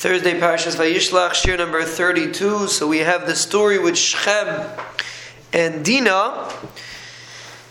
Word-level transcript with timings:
Thursday, 0.00 0.40
Parshas 0.40 0.76
Vayishlach, 0.76 1.32
shiur 1.32 1.58
number 1.58 1.84
32. 1.84 2.68
So 2.68 2.88
we 2.88 3.00
have 3.00 3.26
the 3.26 3.36
story 3.36 3.78
with 3.78 3.98
Shechem 3.98 4.66
and 5.52 5.84
Dinah. 5.84 6.50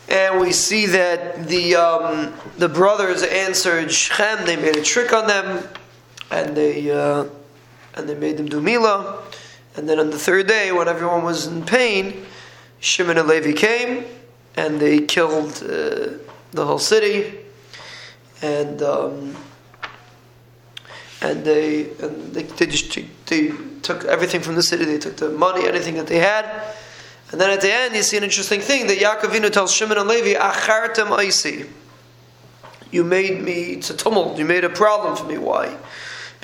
And 0.07 0.39
we 0.39 0.52
see 0.52 0.86
that 0.86 1.47
the, 1.47 1.76
um, 1.76 2.36
the 2.60 2.70
brothers 2.70 3.23
answered 3.23 3.92
Shechem. 3.92 4.46
They 4.46 4.57
made 4.57 4.78
a 4.78 4.84
trick 4.84 5.12
on 5.12 5.26
them. 5.26 5.68
And 6.29 6.55
they, 6.55 6.92
uh, 6.92 7.26
and 7.95 8.07
they 8.07 8.13
made 8.13 8.38
them 8.38 8.46
do 8.46 8.61
Mila. 8.61 9.23
And 9.75 9.89
then 9.89 10.00
on 10.00 10.11
the 10.11 10.20
third 10.20 10.46
day, 10.46 10.71
when 10.71 10.88
everyone 10.88 11.23
was 11.23 11.48
in 11.48 11.66
pain, 11.66 12.27
Shimon 12.80 13.18
and 13.18 13.27
Levi 13.27 13.54
came. 13.54 14.05
And 14.55 14.80
they 14.80 15.00
killed 15.00 15.64
uh, 15.64 16.20
the 16.52 16.64
whole 16.64 16.77
city. 16.77 17.39
And... 18.43 18.84
Um, 18.84 19.36
and 21.21 21.43
they 21.43 21.89
and 21.99 22.33
they, 22.33 22.43
they 22.43 22.65
just 22.65 22.97
they 23.27 23.52
took 23.81 24.05
everything 24.05 24.41
from 24.41 24.55
the 24.55 24.63
city. 24.63 24.85
They 24.85 24.98
took 24.98 25.17
the 25.17 25.30
money, 25.30 25.67
anything 25.67 25.95
that 25.95 26.07
they 26.07 26.20
had, 26.20 26.45
and 27.31 27.39
then 27.39 27.49
at 27.49 27.61
the 27.61 27.71
end 27.71 27.95
you 27.95 28.03
see 28.03 28.17
an 28.17 28.23
interesting 28.23 28.61
thing 28.61 28.88
that 28.88 28.98
Yaakov 28.98 29.31
Avinu 29.31 29.52
tells 29.52 29.73
Shimon 29.73 29.97
and 29.97 30.08
Levi, 30.08 30.39
"Achartem 30.39 31.08
Aisi." 31.09 31.67
You 32.91 33.03
made 33.03 33.41
me 33.41 33.73
it's 33.73 33.89
a 33.89 33.97
tumult. 33.97 34.38
You 34.38 34.45
made 34.45 34.63
a 34.63 34.70
problem 34.70 35.16
for 35.16 35.25
me. 35.25 35.38
Why? 35.38 35.77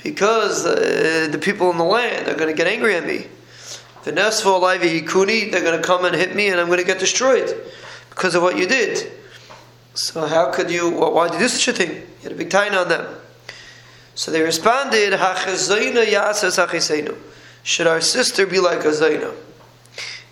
Because 0.02 0.64
uh, 0.64 1.28
the 1.30 1.38
people 1.38 1.70
in 1.70 1.78
the 1.78 1.84
land 1.84 2.28
are 2.28 2.34
going 2.34 2.48
to 2.48 2.56
get 2.56 2.68
angry 2.68 2.94
at 2.94 3.04
me. 3.04 3.26
The 4.04 4.12
Nesfo 4.12 4.62
Levi 4.62 5.00
Yikuni, 5.00 5.50
they're 5.50 5.62
going 5.62 5.80
to 5.80 5.84
come 5.84 6.04
and 6.04 6.14
hit 6.14 6.36
me, 6.36 6.48
and 6.48 6.60
I'm 6.60 6.66
going 6.66 6.78
to 6.78 6.84
get 6.84 7.00
destroyed 7.00 7.52
because 8.10 8.36
of 8.36 8.42
what 8.42 8.56
you 8.56 8.68
did. 8.68 9.10
So 9.94 10.26
how 10.26 10.52
could 10.52 10.70
you? 10.70 10.90
Well, 10.90 11.12
why 11.14 11.28
did 11.28 11.34
you 11.34 11.40
do 11.40 11.48
such 11.48 11.66
a 11.66 11.72
thing? 11.72 11.90
You 11.96 12.22
had 12.22 12.32
a 12.32 12.34
big 12.36 12.50
tie 12.50 12.68
on 12.76 12.88
them. 12.88 13.06
So 14.16 14.30
they 14.30 14.42
responded, 14.42 15.12
Should 17.62 17.86
our 17.86 18.00
sister 18.00 18.46
be 18.46 18.58
like 18.60 18.80
a 18.80 18.88
Zaina? 18.88 19.34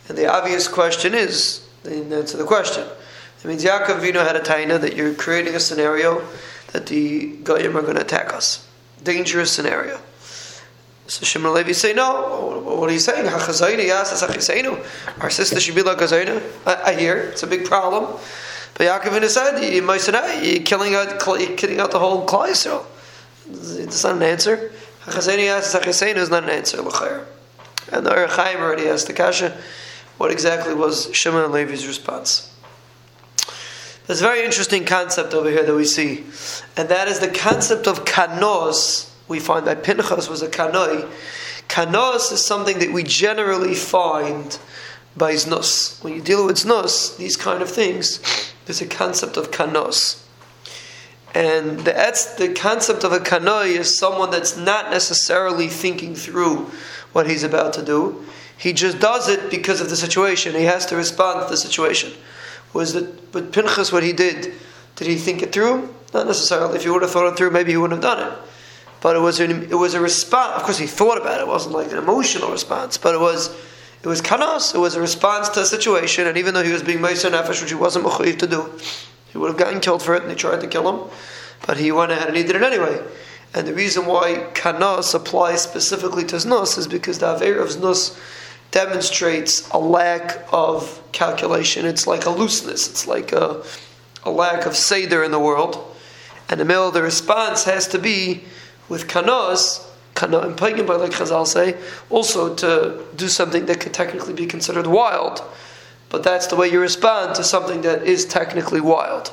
And 0.08 0.18
the 0.18 0.26
obvious 0.26 0.68
question 0.68 1.14
is, 1.14 1.68
they 1.82 2.00
answer 2.00 2.38
the 2.38 2.44
question. 2.44 2.84
It 3.42 3.46
means 3.46 3.62
Yaakov 3.62 4.00
Avinu 4.00 4.26
had 4.26 4.36
a 4.36 4.40
taina 4.40 4.80
that 4.80 4.96
you're 4.96 5.12
creating 5.14 5.54
a 5.54 5.60
scenario 5.60 6.26
that 6.72 6.86
the 6.86 7.36
Goyim 7.44 7.76
are 7.76 7.82
going 7.82 7.96
to 7.96 8.00
attack 8.00 8.32
us. 8.32 8.66
Dangerous 9.02 9.52
scenario. 9.52 10.00
So 11.06 11.26
Shimon 11.26 11.52
Levi 11.52 11.72
say, 11.72 11.92
no, 11.92 12.62
what 12.64 12.88
are 12.88 12.92
you 12.92 12.98
saying? 12.98 13.28
Our 13.28 13.38
sister 15.30 15.60
should 15.60 15.74
be 15.74 15.82
like 15.82 16.00
a 16.00 16.04
Zaina? 16.04 16.42
I, 16.64 16.92
I 16.92 16.94
hear, 16.98 17.18
it's 17.18 17.42
a 17.42 17.46
big 17.46 17.66
problem. 17.66 18.18
But 18.72 18.86
Yaakov 18.86 19.10
Avinu 19.10 19.28
said, 19.28 19.60
you're 19.60 20.62
killing 20.62 20.94
out, 20.94 21.22
you're 21.38 21.56
killing 21.58 21.80
out 21.80 21.90
the 21.90 21.98
whole 21.98 22.26
Klal 22.26 22.48
Yisrael. 22.48 22.86
It's 23.50 24.04
not 24.04 24.16
an 24.16 24.22
answer. 24.22 24.72
Hachazeni 25.04 25.48
asks 25.48 25.74
Hachazeni 25.74 26.16
is 26.16 26.30
not 26.30 26.44
an 26.44 26.50
answer. 26.50 26.78
And 27.92 28.06
the 28.06 28.10
Archaim 28.10 28.56
already 28.60 28.88
asked 28.88 29.06
the 29.06 29.12
Kasha, 29.12 29.56
what 30.16 30.30
exactly 30.30 30.74
was 30.74 31.14
Shimon 31.14 31.44
and 31.44 31.52
Levi's 31.52 31.86
response? 31.86 32.50
There's 34.06 34.20
a 34.20 34.24
very 34.24 34.44
interesting 34.44 34.84
concept 34.84 35.34
over 35.34 35.50
here 35.50 35.64
that 35.64 35.74
we 35.74 35.84
see, 35.84 36.24
and 36.76 36.88
that 36.90 37.08
is 37.08 37.20
the 37.20 37.28
concept 37.28 37.86
of 37.86 38.04
kanos. 38.04 39.10
We 39.28 39.40
find 39.40 39.66
that 39.66 39.82
Pinchas 39.82 40.28
was 40.28 40.42
a 40.42 40.48
kanoi. 40.48 41.10
Kanos 41.68 42.30
is 42.30 42.44
something 42.44 42.78
that 42.80 42.92
we 42.92 43.02
generally 43.02 43.74
find 43.74 44.58
by 45.16 45.32
znus. 45.34 46.02
When 46.04 46.14
you 46.14 46.20
deal 46.20 46.46
with 46.46 46.56
znus, 46.56 47.16
these 47.16 47.36
kind 47.36 47.62
of 47.62 47.70
things, 47.70 48.20
there's 48.66 48.82
a 48.82 48.86
concept 48.86 49.36
of 49.36 49.50
kanos. 49.50 50.23
And 51.34 51.80
the 51.80 51.92
the 52.38 52.52
concept 52.52 53.02
of 53.02 53.12
a 53.12 53.18
kanoi 53.18 53.76
is 53.76 53.98
someone 53.98 54.30
that's 54.30 54.56
not 54.56 54.90
necessarily 54.90 55.68
thinking 55.68 56.14
through 56.14 56.70
what 57.12 57.28
he's 57.28 57.42
about 57.42 57.72
to 57.74 57.82
do. 57.82 58.24
He 58.56 58.72
just 58.72 59.00
does 59.00 59.28
it 59.28 59.50
because 59.50 59.80
of 59.80 59.90
the 59.90 59.96
situation. 59.96 60.54
He 60.54 60.62
has 60.62 60.86
to 60.86 60.96
respond 60.96 61.42
to 61.42 61.50
the 61.50 61.56
situation. 61.56 62.12
Was 62.72 62.94
it 62.94 63.34
with 63.34 63.52
Pinchas 63.52 63.90
what 63.92 64.04
he 64.04 64.12
did? 64.12 64.54
Did 64.96 65.08
he 65.08 65.16
think 65.16 65.42
it 65.42 65.52
through? 65.52 65.92
Not 66.12 66.28
necessarily. 66.28 66.76
If 66.76 66.84
he 66.84 66.90
would 66.90 67.02
have 67.02 67.10
thought 67.10 67.32
it 67.32 67.36
through, 67.36 67.50
maybe 67.50 67.72
he 67.72 67.76
wouldn't 67.76 68.02
have 68.02 68.16
done 68.16 68.32
it. 68.32 68.38
But 69.00 69.16
it 69.16 69.18
was 69.18 69.40
an, 69.40 69.64
it 69.64 69.74
was 69.74 69.94
a 69.94 70.00
response. 70.00 70.56
Of 70.56 70.62
course, 70.62 70.78
he 70.78 70.86
thought 70.86 71.20
about 71.20 71.40
it. 71.40 71.42
It 71.42 71.48
wasn't 71.48 71.74
like 71.74 71.90
an 71.90 71.98
emotional 71.98 72.50
response, 72.50 72.96
but 72.96 73.14
it 73.14 73.20
was 73.20 73.54
it 74.02 74.08
was 74.08 74.22
kanas. 74.22 74.74
It 74.74 74.78
was 74.78 74.94
a 74.94 75.00
response 75.00 75.48
to 75.50 75.60
a 75.60 75.66
situation. 75.66 76.26
And 76.26 76.36
even 76.36 76.54
though 76.54 76.62
he 76.62 76.72
was 76.72 76.82
being 76.82 76.98
meiser 76.98 77.30
nefesh, 77.30 77.60
which 77.60 77.70
he 77.70 77.74
wasn't 77.74 78.04
mechuyev 78.06 78.38
to 78.38 78.46
do, 78.46 78.78
he 79.34 79.38
would 79.38 79.48
have 79.48 79.58
gotten 79.58 79.80
killed 79.80 80.00
for 80.00 80.14
it, 80.14 80.22
and 80.22 80.30
they 80.30 80.36
tried 80.36 80.60
to 80.60 80.68
kill 80.68 80.88
him. 80.88 81.10
But 81.66 81.78
he 81.78 81.90
went 81.90 82.12
ahead 82.12 82.28
and 82.28 82.36
he 82.36 82.44
did 82.44 82.54
it 82.54 82.62
anyway. 82.62 83.04
And 83.52 83.66
the 83.66 83.74
reason 83.74 84.06
why 84.06 84.46
kanas 84.54 85.12
applies 85.12 85.60
specifically 85.60 86.24
to 86.26 86.36
znus 86.36 86.78
is 86.78 86.86
because 86.86 87.18
the 87.18 87.34
aver 87.34 87.58
of 87.58 87.70
znus 87.70 88.16
demonstrates 88.70 89.68
a 89.70 89.78
lack 89.78 90.46
of 90.52 91.02
calculation. 91.10 91.84
It's 91.84 92.06
like 92.06 92.26
a 92.26 92.30
looseness. 92.30 92.88
It's 92.88 93.08
like 93.08 93.32
a, 93.32 93.64
a 94.22 94.30
lack 94.30 94.66
of 94.66 94.76
seder 94.76 95.24
in 95.24 95.32
the 95.32 95.40
world. 95.40 95.84
And 96.48 96.60
the 96.60 96.64
middle 96.64 96.92
the 96.92 97.02
response 97.02 97.64
has 97.64 97.88
to 97.88 97.98
be 97.98 98.44
with 98.88 99.08
kanos, 99.08 99.84
kana 100.14 100.38
and 100.40 100.56
pagan, 100.56 100.86
like 100.86 101.10
Chazal 101.10 101.44
say, 101.44 101.76
also 102.08 102.54
to 102.54 103.04
do 103.16 103.26
something 103.26 103.66
that 103.66 103.80
could 103.80 103.94
technically 103.94 104.32
be 104.32 104.46
considered 104.46 104.86
wild 104.86 105.42
but 106.14 106.22
that's 106.22 106.46
the 106.46 106.54
way 106.54 106.68
you 106.70 106.78
respond 106.78 107.34
to 107.34 107.42
something 107.42 107.80
that 107.80 108.04
is 108.04 108.24
technically 108.24 108.80
wild. 108.80 109.32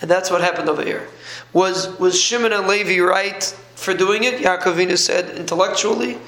And 0.00 0.10
that's 0.10 0.28
what 0.28 0.40
happened 0.40 0.68
over 0.68 0.82
here. 0.82 1.06
Was 1.52 1.96
was 2.00 2.20
Shimon 2.20 2.52
and 2.52 2.66
Levi 2.66 2.98
right 2.98 3.44
for 3.76 3.94
doing 3.94 4.24
it? 4.24 4.40
Yaakov 4.40 4.74
Avinu 4.74 4.98
said 4.98 5.38
intellectually, 5.38 6.18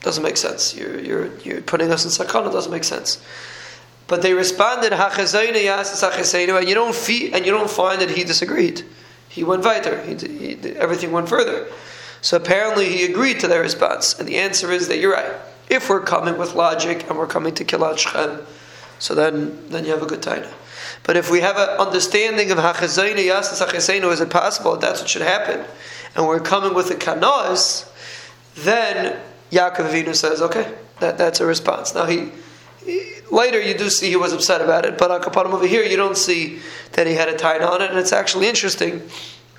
doesn't 0.00 0.22
make 0.22 0.38
sense. 0.38 0.74
You're, 0.74 0.98
you're, 0.98 1.38
you're 1.40 1.60
putting 1.60 1.92
us 1.92 2.06
in 2.06 2.10
sakana, 2.10 2.50
doesn't 2.50 2.72
make 2.72 2.84
sense. 2.84 3.22
But 4.06 4.22
they 4.22 4.32
responded, 4.32 4.94
and 4.94 6.68
you 6.68 6.74
don't 6.74 6.94
feel, 6.94 7.34
and 7.34 7.44
you 7.44 7.52
don't 7.52 7.70
find 7.70 8.00
that 8.00 8.10
he 8.10 8.24
disagreed. 8.24 8.86
He 9.28 9.44
went 9.44 9.66
weiter. 9.66 10.00
He, 10.00 10.14
he, 10.14 10.70
everything 10.76 11.12
went 11.12 11.28
further. 11.28 11.66
So 12.22 12.38
apparently 12.38 12.88
he 12.88 13.04
agreed 13.04 13.38
to 13.40 13.48
their 13.48 13.60
response. 13.60 14.18
And 14.18 14.26
the 14.26 14.38
answer 14.38 14.72
is 14.72 14.88
that 14.88 14.96
you're 14.96 15.12
right. 15.12 15.34
If 15.68 15.88
we're 15.88 16.00
coming 16.00 16.36
with 16.36 16.54
logic 16.54 17.08
and 17.08 17.16
we're 17.16 17.26
coming 17.26 17.54
to 17.54 17.64
kill 17.64 17.82
out 17.82 17.98
Shechem, 17.98 18.46
so 19.02 19.16
then, 19.16 19.68
then 19.68 19.84
you 19.84 19.90
have 19.90 20.00
a 20.00 20.06
good 20.06 20.22
taina. 20.22 20.48
But 21.02 21.16
if 21.16 21.28
we 21.28 21.40
have 21.40 21.56
an 21.56 21.70
understanding 21.70 22.52
of 22.52 22.58
hachazayna 22.58 23.16
yasas 23.16 23.60
hachazayna, 23.60 24.12
is 24.12 24.20
it 24.20 24.30
possible 24.30 24.76
that's 24.76 25.00
what 25.00 25.10
should 25.10 25.22
happen, 25.22 25.64
and 26.14 26.24
we're 26.24 26.38
coming 26.38 26.72
with 26.72 26.88
a 26.92 26.94
kanos, 26.94 27.90
then 28.54 29.20
Yaakov 29.50 29.90
Avinu 29.90 30.14
says, 30.14 30.40
okay, 30.40 30.72
that, 31.00 31.18
that's 31.18 31.40
a 31.40 31.46
response. 31.46 31.96
Now 31.96 32.06
he, 32.06 32.30
he 32.86 33.14
later 33.32 33.60
you 33.60 33.76
do 33.76 33.90
see 33.90 34.08
he 34.08 34.14
was 34.14 34.32
upset 34.32 34.60
about 34.60 34.86
it, 34.86 34.96
but 34.98 35.10
Akapadim 35.10 35.52
over 35.52 35.66
here 35.66 35.82
you 35.82 35.96
don't 35.96 36.16
see 36.16 36.60
that 36.92 37.08
he 37.08 37.14
had 37.14 37.28
a 37.28 37.34
taina 37.34 37.68
on 37.68 37.82
it, 37.82 37.90
and 37.90 37.98
it's 37.98 38.12
actually 38.12 38.46
interesting. 38.48 39.02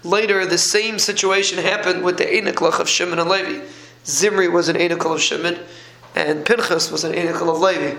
Later, 0.06 0.46
the 0.46 0.58
same 0.58 1.00
situation 1.00 1.58
happened 1.58 2.02
with 2.02 2.18
the 2.18 2.26
Eniklach 2.26 2.80
of 2.80 2.88
Shimon 2.88 3.20
and 3.20 3.30
Levi. 3.30 3.66
Zimri 4.06 4.48
was 4.48 4.70
an 4.70 4.78
Enikal 4.78 5.16
of 5.16 5.22
Shimon, 5.22 5.60
and 6.16 6.46
Pinchas 6.46 6.92
was 6.92 7.04
an 7.04 7.12
Enikal 7.12 7.54
of 7.54 7.60
Levi. 7.60 7.98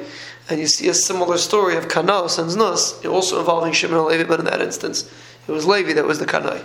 And 0.48 0.60
you 0.60 0.66
see 0.66 0.88
a 0.88 0.94
similar 0.94 1.38
story 1.38 1.76
of 1.76 1.88
Kanos 1.88 2.38
and 2.38 2.50
Znus, 2.50 3.04
also 3.10 3.38
involving 3.40 3.72
Shimon 3.72 3.98
and 3.98 4.06
Levi, 4.06 4.24
but 4.24 4.40
in 4.40 4.46
that 4.46 4.60
instance, 4.60 5.10
it 5.48 5.52
was 5.52 5.66
Levi 5.66 5.94
that 5.94 6.04
was 6.04 6.18
the 6.18 6.26
Kanai, 6.26 6.62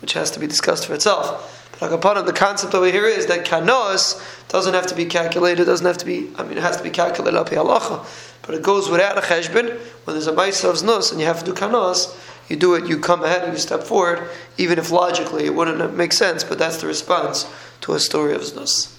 which 0.00 0.14
has 0.14 0.30
to 0.32 0.40
be 0.40 0.46
discussed 0.46 0.86
for 0.86 0.94
itself. 0.94 1.70
But 1.78 1.90
Akapanam, 1.90 2.26
the 2.26 2.32
concept 2.32 2.74
over 2.74 2.90
here 2.90 3.06
is 3.06 3.26
that 3.26 3.46
Kanos 3.46 4.48
doesn't 4.48 4.74
have 4.74 4.88
to 4.88 4.94
be 4.94 5.04
calculated, 5.04 5.66
doesn't 5.66 5.86
have 5.86 5.98
to 5.98 6.04
be, 6.04 6.30
I 6.36 6.42
mean, 6.42 6.58
it 6.58 6.62
has 6.62 6.76
to 6.78 6.82
be 6.82 6.90
calculated 6.90 7.38
up 7.38 7.50
halacha, 7.50 8.04
but 8.44 8.56
it 8.56 8.62
goes 8.62 8.90
without 8.90 9.16
a 9.16 9.20
cheshbon. 9.20 9.78
When 10.04 10.14
there's 10.14 10.26
a 10.26 10.32
Maisa 10.32 10.68
of 10.68 10.76
Znus 10.76 11.12
and 11.12 11.20
you 11.20 11.26
have 11.26 11.38
to 11.40 11.44
do 11.44 11.52
Kanos, 11.52 12.16
you 12.48 12.56
do 12.56 12.74
it, 12.74 12.88
you 12.88 12.98
come 12.98 13.22
ahead 13.22 13.44
and 13.44 13.52
you 13.52 13.58
step 13.58 13.84
forward, 13.84 14.28
even 14.58 14.78
if 14.78 14.90
logically 14.90 15.44
it 15.44 15.54
wouldn't 15.54 15.96
make 15.96 16.12
sense, 16.12 16.42
but 16.42 16.58
that's 16.58 16.80
the 16.80 16.88
response 16.88 17.48
to 17.82 17.94
a 17.94 18.00
story 18.00 18.34
of 18.34 18.42
Znus. 18.42 18.91